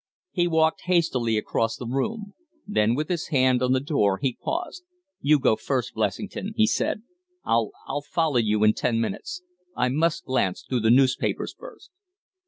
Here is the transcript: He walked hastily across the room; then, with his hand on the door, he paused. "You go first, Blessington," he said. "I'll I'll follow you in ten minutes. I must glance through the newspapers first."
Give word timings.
He 0.31 0.47
walked 0.47 0.85
hastily 0.85 1.37
across 1.37 1.77
the 1.77 1.85
room; 1.85 2.33
then, 2.65 2.95
with 2.95 3.07
his 3.07 3.27
hand 3.27 3.61
on 3.61 3.71
the 3.71 3.79
door, 3.79 4.17
he 4.17 4.35
paused. 4.41 4.83
"You 5.19 5.37
go 5.37 5.55
first, 5.55 5.93
Blessington," 5.93 6.53
he 6.55 6.65
said. 6.65 7.03
"I'll 7.43 7.69
I'll 7.85 8.01
follow 8.01 8.37
you 8.37 8.63
in 8.63 8.73
ten 8.73 8.99
minutes. 8.99 9.43
I 9.75 9.89
must 9.89 10.25
glance 10.25 10.63
through 10.67 10.79
the 10.79 10.89
newspapers 10.89 11.53
first." 11.55 11.91